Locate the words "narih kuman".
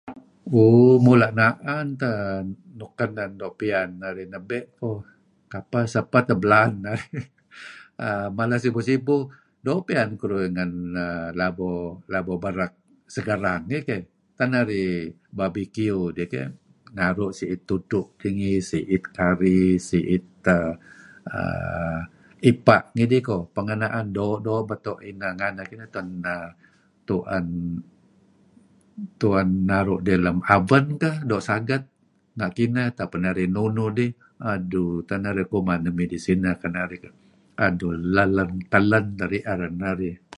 35.23-35.79